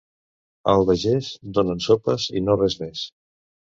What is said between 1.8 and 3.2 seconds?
sopes i no res més.